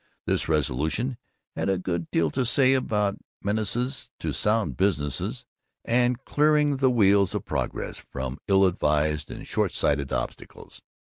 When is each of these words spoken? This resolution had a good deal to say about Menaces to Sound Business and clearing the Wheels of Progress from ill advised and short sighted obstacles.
This 0.25 0.49
resolution 0.49 1.19
had 1.55 1.69
a 1.69 1.77
good 1.77 2.09
deal 2.09 2.31
to 2.31 2.43
say 2.43 2.73
about 2.73 3.19
Menaces 3.43 4.09
to 4.19 4.33
Sound 4.33 4.75
Business 4.75 5.45
and 5.85 6.25
clearing 6.25 6.77
the 6.77 6.89
Wheels 6.89 7.35
of 7.35 7.45
Progress 7.45 7.99
from 8.11 8.39
ill 8.47 8.65
advised 8.65 9.29
and 9.29 9.45
short 9.47 9.73
sighted 9.73 10.11
obstacles. 10.11 10.81